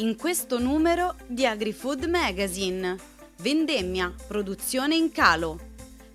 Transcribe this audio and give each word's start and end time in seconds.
In 0.00 0.16
questo 0.16 0.58
numero 0.58 1.14
di 1.26 1.44
AgriFood 1.44 2.04
Magazine. 2.04 2.96
Vendemmia, 3.42 4.10
produzione 4.26 4.94
in 4.94 5.12
calo. 5.12 5.58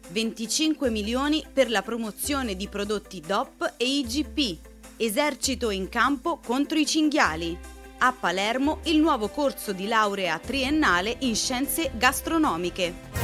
25 0.09 0.89
milioni 0.89 1.45
per 1.53 1.69
la 1.69 1.83
promozione 1.83 2.55
di 2.55 2.67
prodotti 2.67 3.21
DOP 3.21 3.73
e 3.77 3.85
IGP. 3.85 4.57
Esercito 4.97 5.69
in 5.69 5.87
campo 5.87 6.39
contro 6.43 6.79
i 6.79 6.85
cinghiali. 6.87 7.55
A 7.99 8.11
Palermo 8.11 8.79
il 8.85 8.97
nuovo 8.97 9.27
corso 9.27 9.71
di 9.71 9.85
laurea 9.85 10.39
triennale 10.39 11.17
in 11.19 11.35
scienze 11.35 11.91
gastronomiche. 11.95 13.14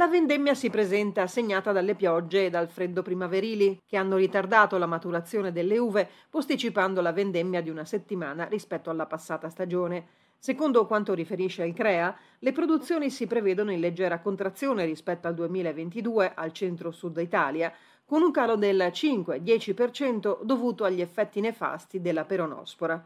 La 0.00 0.08
vendemmia 0.08 0.54
si 0.54 0.70
presenta 0.70 1.26
segnata 1.26 1.72
dalle 1.72 1.94
piogge 1.94 2.46
e 2.46 2.48
dal 2.48 2.70
freddo 2.70 3.02
primaverili, 3.02 3.82
che 3.84 3.98
hanno 3.98 4.16
ritardato 4.16 4.78
la 4.78 4.86
maturazione 4.86 5.52
delle 5.52 5.76
uve, 5.76 6.08
posticipando 6.30 7.02
la 7.02 7.12
vendemmia 7.12 7.60
di 7.60 7.68
una 7.68 7.84
settimana 7.84 8.46
rispetto 8.46 8.88
alla 8.88 9.04
passata 9.04 9.50
stagione. 9.50 10.06
Secondo 10.38 10.86
quanto 10.86 11.12
riferisce 11.12 11.66
il 11.66 11.74
CREA, 11.74 12.16
le 12.38 12.52
produzioni 12.52 13.10
si 13.10 13.26
prevedono 13.26 13.72
in 13.72 13.80
leggera 13.80 14.20
contrazione 14.20 14.86
rispetto 14.86 15.28
al 15.28 15.34
2022 15.34 16.32
al 16.34 16.52
centro-sud 16.52 17.18
Italia, 17.18 17.70
con 18.06 18.22
un 18.22 18.30
calo 18.30 18.56
del 18.56 18.78
5-10% 18.78 20.42
dovuto 20.44 20.84
agli 20.84 21.02
effetti 21.02 21.40
nefasti 21.40 22.00
della 22.00 22.24
peronospora. 22.24 23.04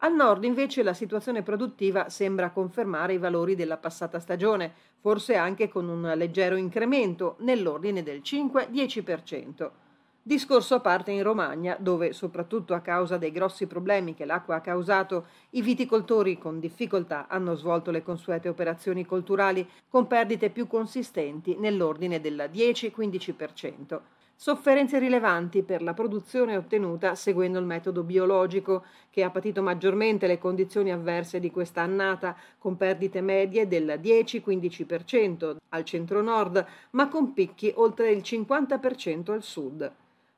Al 0.00 0.14
nord 0.14 0.44
invece 0.44 0.82
la 0.82 0.92
situazione 0.92 1.42
produttiva 1.42 2.10
sembra 2.10 2.50
confermare 2.50 3.14
i 3.14 3.18
valori 3.18 3.54
della 3.54 3.78
passata 3.78 4.20
stagione, 4.20 4.72
forse 5.00 5.36
anche 5.36 5.68
con 5.68 5.88
un 5.88 6.12
leggero 6.16 6.56
incremento 6.56 7.36
nell'ordine 7.40 8.02
del 8.02 8.20
5-10%. 8.22 9.70
Discorso 10.20 10.74
a 10.74 10.80
parte 10.80 11.12
in 11.12 11.22
Romagna, 11.22 11.76
dove, 11.78 12.12
soprattutto 12.12 12.74
a 12.74 12.80
causa 12.80 13.16
dei 13.16 13.30
grossi 13.30 13.66
problemi 13.66 14.12
che 14.12 14.24
l'acqua 14.24 14.56
ha 14.56 14.60
causato, 14.60 15.28
i 15.50 15.62
viticoltori 15.62 16.36
con 16.36 16.58
difficoltà 16.58 17.26
hanno 17.28 17.54
svolto 17.54 17.90
le 17.90 18.02
consuete 18.02 18.48
operazioni 18.48 19.06
colturali 19.06 19.66
con 19.88 20.06
perdite 20.08 20.50
più 20.50 20.66
consistenti 20.66 21.56
nell'ordine 21.56 22.20
del 22.20 22.50
10-15%. 22.52 24.00
Sofferenze 24.38 24.98
rilevanti 24.98 25.62
per 25.62 25.80
la 25.80 25.94
produzione 25.94 26.58
ottenuta 26.58 27.14
seguendo 27.14 27.58
il 27.58 27.64
metodo 27.64 28.02
biologico, 28.02 28.84
che 29.08 29.24
ha 29.24 29.30
patito 29.30 29.62
maggiormente 29.62 30.26
le 30.26 30.36
condizioni 30.36 30.92
avverse 30.92 31.40
di 31.40 31.50
questa 31.50 31.80
annata, 31.80 32.36
con 32.58 32.76
perdite 32.76 33.22
medie 33.22 33.66
del 33.66 33.98
10-15% 34.00 35.56
al 35.70 35.84
centro-nord, 35.84 36.66
ma 36.90 37.08
con 37.08 37.32
picchi 37.32 37.72
oltre 37.76 38.10
il 38.10 38.20
50% 38.22 39.32
al 39.32 39.42
sud. 39.42 39.90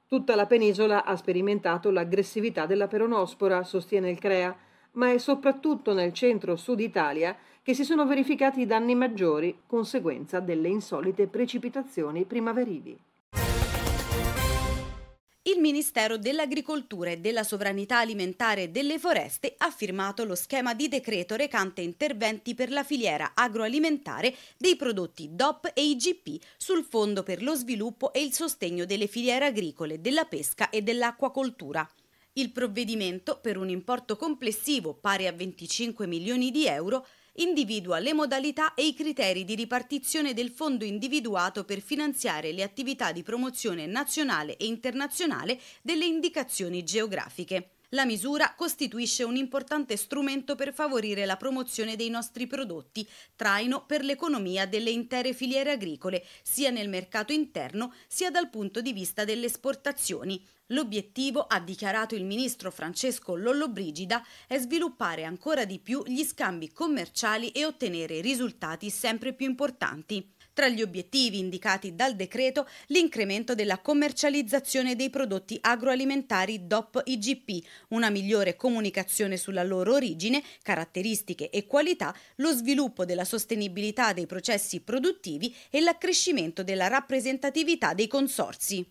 Tutta 0.07 0.37
la 0.37 0.47
penisola 0.47 1.05
ha 1.05 1.17
sperimentato 1.17 1.91
l'aggressività 1.91 2.67
della 2.67 2.87
peronospora, 2.87 3.65
sostiene 3.65 4.11
il 4.11 4.19
CREA, 4.21 4.57
ma 4.93 5.11
è 5.11 5.19
soprattutto 5.19 5.93
nel 5.93 6.13
centro-sud 6.13 6.79
Italia 6.79 7.37
che 7.61 7.75
si 7.75 7.83
sono 7.85 8.07
verificati 8.07 8.61
i 8.61 8.67
danni 8.67 8.95
maggiori, 8.95 9.63
conseguenza 9.67 10.39
delle 10.39 10.69
insolite 10.69 11.27
precipitazioni 11.27 12.25
primaverili. 12.25 12.99
Il 15.49 15.61
Ministero 15.61 16.19
dell'Agricoltura 16.19 17.11
e 17.11 17.21
della 17.21 17.43
Sovranità 17.43 17.99
Alimentare 17.99 18.65
e 18.65 18.69
delle 18.69 18.99
Foreste 18.99 19.55
ha 19.57 19.71
firmato 19.71 20.25
lo 20.25 20.35
schema 20.35 20.75
di 20.75 20.89
decreto 20.89 21.37
recante 21.37 21.81
interventi 21.81 22.55
per 22.55 22.71
la 22.71 22.85
filiera 22.85 23.33
agroalimentare 23.35 24.35
dei 24.59 24.77
prodotti 24.77 25.31
DOP 25.33 25.71
e 25.73 25.83
IGP 25.83 26.45
sul 26.59 26.85
Fondo 26.85 27.23
per 27.23 27.43
lo 27.43 27.55
sviluppo 27.55 28.13
e 28.13 28.23
il 28.23 28.35
sostegno 28.35 28.85
delle 28.85 29.07
filiere 29.07 29.47
agricole, 29.47 30.03
della 30.03 30.27
pesca 30.27 30.69
e 30.69 30.83
dell'acquacoltura. 30.83 31.89
Il 32.35 32.53
provvedimento, 32.53 33.39
per 33.41 33.57
un 33.57 33.71
importo 33.71 34.17
complessivo 34.17 34.93
pari 34.93 35.27
a 35.27 35.33
25 35.33 36.07
milioni 36.07 36.51
di 36.51 36.67
euro, 36.67 37.07
individua 37.39 37.99
le 37.99 38.13
modalità 38.13 38.75
e 38.75 38.87
i 38.87 38.95
criteri 38.95 39.45
di 39.45 39.55
ripartizione 39.55 40.35
del 40.35 40.51
fondo 40.51 40.85
individuato 40.85 41.65
per 41.65 41.81
finanziare 41.81 42.53
le 42.53 42.63
attività 42.63 43.13
di 43.13 43.23
promozione 43.23 43.87
nazionale 43.87 44.57
e 44.57 44.67
internazionale 44.67 45.59
delle 45.83 46.05
indicazioni 46.05 46.83
geografiche. 46.83 47.78
La 47.93 48.05
misura 48.05 48.53
costituisce 48.55 49.23
un 49.23 49.35
importante 49.35 49.97
strumento 49.97 50.55
per 50.55 50.75
favorire 50.75 51.25
la 51.25 51.39
promozione 51.39 51.97
dei 51.97 52.11
nostri 52.11 52.47
prodotti, 52.47 53.09
traino 53.35 53.87
per 53.87 54.05
l'economia 54.05 54.67
delle 54.67 54.91
intere 54.91 55.33
filiere 55.33 55.71
agricole, 55.71 56.23
sia 56.43 56.69
nel 56.69 56.91
mercato 56.91 57.33
interno 57.33 57.95
sia 58.07 58.31
dal 58.31 58.51
punto 58.51 58.83
di 58.83 58.93
vista 58.93 59.25
delle 59.25 59.47
esportazioni. 59.47 60.47
L'obiettivo, 60.67 61.47
ha 61.47 61.61
dichiarato 61.61 62.15
il 62.15 62.27
ministro 62.27 62.71
Francesco 62.71 63.35
Lollobrigida, 63.35 64.23
è 64.47 64.59
sviluppare 64.59 65.25
ancora 65.25 65.65
di 65.65 65.79
più 65.79 66.03
gli 66.05 66.25
scambi 66.25 66.71
commerciali 66.71 67.53
e 67.53 67.65
ottenere 67.65 68.21
risultati 68.21 68.91
sempre 68.91 69.33
più 69.33 69.47
importanti. 69.47 70.31
Tra 70.59 70.69
gli 70.69 70.83
obiettivi 70.83 71.39
indicati 71.39 71.95
dal 71.95 72.17
decreto 72.17 72.67
l'incremento 72.87 73.55
della 73.55 73.79
commercializzazione 73.79 74.97
dei 74.97 75.09
prodotti 75.09 75.57
agroalimentari 75.61 76.67
DOP 76.67 77.01
IGP, 77.05 77.65
una 77.91 78.11
migliore 78.11 78.57
comunicazione 78.57 79.37
sulla 79.37 79.63
loro 79.63 79.93
origine, 79.93 80.43
caratteristiche 80.65 81.51
e 81.51 81.69
qualità, 81.69 82.13
lo 82.39 82.51
sviluppo 82.51 83.05
della 83.05 83.25
sostenibilità 83.25 84.13
dei 84.13 84.27
processi 84.27 84.81
produttivi 84.81 85.55
e 85.71 85.81
l'accrescimento 85.81 86.65
della 86.65 86.89
rappresentatività 86.89 87.95
dei 87.95 88.09
consorzi. 88.09 88.85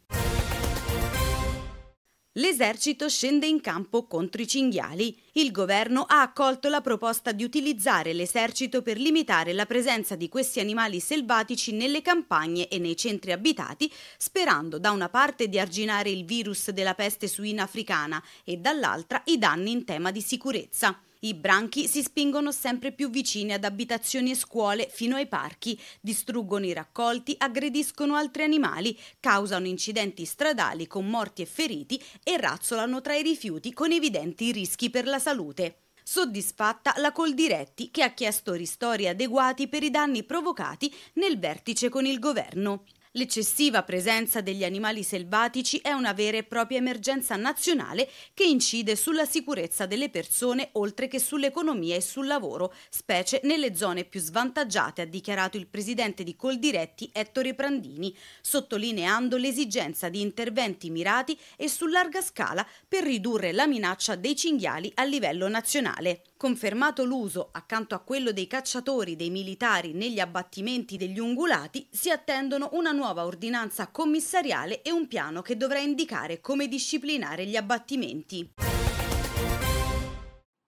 L'esercito 2.38 3.10
scende 3.10 3.48
in 3.48 3.62
campo 3.62 4.06
contro 4.06 4.44
i 4.44 4.48
cinghiali. 4.48 5.18
Il 5.34 5.52
governo 5.52 6.04
ha 6.08 6.22
accolto 6.22 6.70
la 6.70 6.82
proposta 6.82 7.32
di 7.32 7.44
utilizzare 7.44 8.14
l'esercito 8.14 8.84
per 8.84 9.00
limitare 9.00 9.54
la 9.54 9.66
presenza 9.66 10.16
di 10.16 10.30
questi 10.30 10.60
animali 10.60 11.00
selvatici 11.00 11.72
nelle 11.74 12.04
campagne 12.04 12.68
e 12.68 12.78
nei 12.78 12.96
centri 12.96 13.32
abitati, 13.32 13.92
sperando 14.20 14.78
da 14.78 14.92
una 14.92 15.10
parte 15.10 15.50
di 15.50 15.58
arginare 15.58 16.12
il 16.12 16.26
virus 16.26 16.70
della 16.70 16.94
peste 16.94 17.28
suina 17.28 17.64
africana 17.64 18.24
e 18.44 18.58
dall'altra 18.58 19.20
i 19.26 19.40
danni 19.40 19.72
in 19.72 19.84
tema 19.84 20.12
di 20.12 20.22
sicurezza. 20.22 21.02
I 21.22 21.34
branchi 21.34 21.88
si 21.88 22.04
spingono 22.04 22.52
sempre 22.52 22.92
più 22.92 23.10
vicini 23.10 23.54
ad 23.54 23.64
abitazioni 23.64 24.32
e 24.32 24.36
scuole 24.36 24.88
fino 24.92 25.16
ai 25.16 25.28
parchi, 25.28 25.80
distruggono 26.00 26.66
i 26.66 26.74
raccolti, 26.74 27.34
aggrediscono 27.38 28.16
altri 28.16 28.44
animali, 28.44 28.96
causano 29.20 29.66
incidenti 29.66 30.26
stradali 30.26 30.86
con 30.86 31.10
morti 31.10 31.42
e 31.42 31.46
feriti 31.46 32.00
e 32.24 32.38
razzolano 32.38 33.02
tra 33.02 33.16
i 33.16 33.24
rifiuti 33.24 33.74
con 33.74 33.92
evidenti 33.92 34.52
rischi 34.52 34.92
per 34.92 35.08
la 35.08 35.18
salute. 35.20 35.80
Soddisfatta 36.04 36.94
la 36.98 37.12
Coldiretti 37.12 37.90
che 37.92 38.04
ha 38.04 38.14
chiesto 38.14 38.54
ristori 38.54 39.08
adeguati 39.08 39.68
per 39.68 39.84
i 39.84 39.90
danni 39.90 40.24
provocati 40.24 40.94
nel 41.14 41.40
vertice 41.40 41.90
con 41.90 42.06
il 42.06 42.20
governo. 42.20 42.84
L'eccessiva 43.12 43.84
presenza 43.84 44.42
degli 44.42 44.64
animali 44.64 45.02
selvatici 45.02 45.78
è 45.78 45.92
una 45.92 46.14
vera 46.14 46.38
e 46.38 46.44
propria 46.44 46.78
emergenza 46.78 47.36
nazionale 47.36 48.10
che 48.34 48.44
incide 48.44 48.96
sulla 48.96 49.26
sicurezza 49.26 49.86
delle 49.86 50.10
persone 50.10 50.70
oltre 50.74 51.08
che 51.08 51.18
sull'economia 51.18 51.96
e 51.96 52.02
sul 52.02 52.28
lavoro, 52.28 52.74
specie 52.90 53.40
nelle 53.44 53.76
zone 53.76 54.04
più 54.04 54.20
svantaggiate, 54.20 55.02
ha 55.02 55.06
dichiarato 55.06 55.58
il 55.58 55.68
presidente 55.68 56.24
di 56.24 56.36
Coldiretti 56.36 57.10
Ettore 57.12 57.56
Prandini, 57.56 58.16
sottolineando 58.42 59.38
l'esigenza 59.38 60.10
di 60.10 60.22
interventi 60.22 60.90
mirati 60.90 61.38
e 61.56 61.70
su 61.70 61.88
larga 61.88 62.22
scala 62.22 62.68
per 62.88 63.04
ridurre 63.04 63.52
la 63.52 63.68
minaccia 63.68 64.16
dei 64.16 64.36
cinghiali 64.36 64.92
a 64.96 65.04
livello 65.04 65.48
nazionale. 65.48 66.24
Confermato 66.38 67.04
l'uso, 67.04 67.50
accanto 67.52 67.96
a 67.96 68.00
quello 68.00 68.32
dei 68.32 68.46
cacciatori 68.46 69.16
dei 69.16 69.32
militari 69.32 69.94
negli 69.94 70.20
abbattimenti 70.20 70.98
degli 70.98 71.18
ungulati, 71.18 71.88
si 71.90 72.12
attendono 72.12 72.70
una 72.74 72.92
nuova 72.92 73.06
ordinanza 73.16 73.88
commissariale 73.90 74.82
e 74.82 74.92
un 74.92 75.08
piano 75.08 75.42
che 75.42 75.58
dovrà 75.58 75.80
indicare 75.80 76.42
come 76.42 76.68
disciplinare 76.68 77.46
gli 77.46 77.56
abbattimenti. 77.56 78.54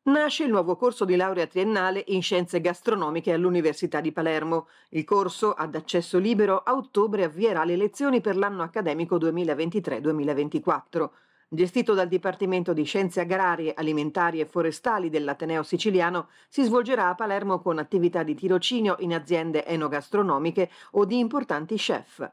nasce 0.04 0.44
il 0.44 0.50
nuovo 0.50 0.76
corso 0.76 1.06
di 1.06 1.16
laurea 1.16 1.46
triennale 1.46 2.04
in 2.08 2.22
scienze 2.22 2.62
gastronomiche 2.62 3.32
all'Università 3.32 4.02
di 4.02 4.12
Palermo. 4.12 4.68
Il 4.90 5.04
corso, 5.04 5.54
ad 5.54 5.76
accesso 5.76 6.18
libero, 6.18 6.64
a 6.64 6.76
ottobre 6.76 7.24
avvierà 7.24 7.64
le 7.64 7.76
lezioni 7.76 8.20
per 8.20 8.36
l'anno 8.36 8.64
accademico 8.64 9.18
2023-2024. 9.18 11.10
Gestito 11.52 11.96
dal 11.96 12.08
Dipartimento 12.08 12.74
di 12.74 12.84
Scienze 12.84 13.22
Agrarie, 13.22 13.74
Alimentari 13.74 14.40
e 14.40 14.46
Forestali 14.46 15.10
dell'Ateneo 15.10 15.64
Siciliano, 15.64 16.30
si 16.48 16.62
svolgerà 16.62 17.10
a 17.10 17.16
Palermo 17.16 17.60
con 17.60 17.80
attività 17.80 18.22
di 18.22 18.36
tirocinio 18.36 18.98
in 19.00 19.16
aziende 19.16 19.66
enogastronomiche 19.66 20.70
o 20.92 21.06
di 21.06 21.18
importanti 21.18 21.76
chef. 21.76 22.32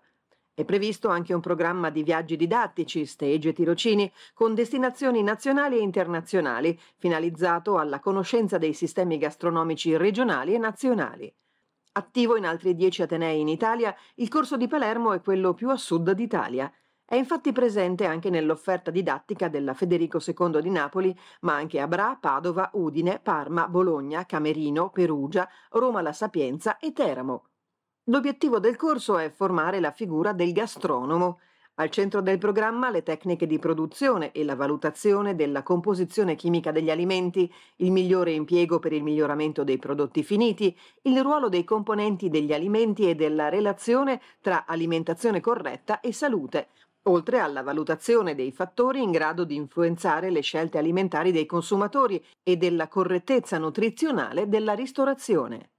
È 0.52 0.64
previsto 0.66 1.08
anche 1.08 1.32
un 1.32 1.40
programma 1.40 1.88
di 1.88 2.02
viaggi 2.02 2.36
didattici, 2.36 3.06
stage 3.06 3.48
e 3.48 3.52
tirocini, 3.54 4.12
con 4.34 4.54
destinazioni 4.54 5.22
nazionali 5.22 5.78
e 5.78 5.80
internazionali, 5.80 6.78
finalizzato 6.98 7.78
alla 7.78 8.00
conoscenza 8.00 8.58
dei 8.58 8.74
sistemi 8.74 9.16
gastronomici 9.16 9.96
regionali 9.96 10.52
e 10.52 10.58
nazionali. 10.58 11.34
Attivo 11.92 12.36
in 12.36 12.44
altri 12.44 12.74
dieci 12.74 13.00
atenei 13.00 13.40
in 13.40 13.48
Italia, 13.48 13.96
il 14.16 14.28
corso 14.28 14.58
di 14.58 14.68
Palermo 14.68 15.14
è 15.14 15.22
quello 15.22 15.54
più 15.54 15.70
a 15.70 15.76
sud 15.76 16.10
d'Italia. 16.10 16.70
È 17.08 17.14
infatti 17.14 17.52
presente 17.52 18.04
anche 18.04 18.30
nell'offerta 18.30 18.90
didattica 18.90 19.48
della 19.48 19.74
Federico 19.74 20.18
II 20.18 20.60
di 20.60 20.70
Napoli, 20.70 21.16
ma 21.42 21.54
anche 21.54 21.78
a 21.78 21.86
Bra, 21.86 22.18
Padova, 22.20 22.68
Udine, 22.72 23.20
Parma, 23.20 23.68
Bologna, 23.68 24.26
Camerino, 24.26 24.90
Perugia, 24.90 25.48
Roma 25.70 26.02
La 26.02 26.12
Sapienza 26.12 26.78
e 26.78 26.92
Teramo. 26.92 27.44
L'obiettivo 28.06 28.58
del 28.58 28.74
corso 28.74 29.18
è 29.18 29.30
formare 29.30 29.78
la 29.78 29.92
figura 29.92 30.32
del 30.32 30.50
gastronomo. 30.50 31.38
Al 31.76 31.90
centro 31.90 32.22
del 32.22 32.38
programma 32.38 32.90
le 32.90 33.04
tecniche 33.04 33.46
di 33.46 33.60
produzione 33.60 34.32
e 34.32 34.42
la 34.42 34.56
valutazione 34.56 35.36
della 35.36 35.62
composizione 35.62 36.34
chimica 36.34 36.72
degli 36.72 36.90
alimenti, 36.90 37.52
il 37.76 37.92
migliore 37.92 38.32
impiego 38.32 38.80
per 38.80 38.92
il 38.92 39.04
miglioramento 39.04 39.62
dei 39.62 39.78
prodotti 39.78 40.24
finiti, 40.24 40.76
il 41.02 41.22
ruolo 41.22 41.48
dei 41.48 41.62
componenti 41.62 42.30
degli 42.30 42.52
alimenti 42.52 43.08
e 43.08 43.14
della 43.14 43.48
relazione 43.48 44.20
tra 44.40 44.64
alimentazione 44.66 45.40
corretta 45.40 46.00
e 46.00 46.12
salute, 46.12 46.68
oltre 47.08 47.40
alla 47.40 47.62
valutazione 47.62 48.34
dei 48.34 48.52
fattori 48.52 49.02
in 49.02 49.10
grado 49.10 49.44
di 49.44 49.54
influenzare 49.54 50.30
le 50.30 50.40
scelte 50.40 50.78
alimentari 50.78 51.32
dei 51.32 51.46
consumatori 51.46 52.22
e 52.42 52.56
della 52.56 52.88
correttezza 52.88 53.58
nutrizionale 53.58 54.48
della 54.48 54.74
ristorazione. 54.74 55.70